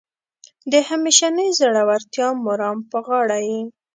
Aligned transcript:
د 0.71 0.73
همیشنۍ 0.89 1.47
زړورتیا 1.59 2.27
مرام 2.45 2.77
په 2.91 2.97
غاړه 3.07 3.37
یې. 3.47 3.59